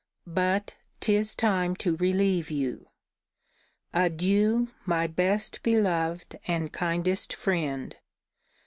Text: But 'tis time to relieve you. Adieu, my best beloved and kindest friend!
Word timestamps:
But 0.25 0.77
'tis 0.99 1.35
time 1.35 1.75
to 1.75 1.95
relieve 1.97 2.49
you. 2.49 2.87
Adieu, 3.93 4.69
my 4.83 5.05
best 5.05 5.61
beloved 5.61 6.39
and 6.47 6.73
kindest 6.73 7.33
friend! 7.35 7.95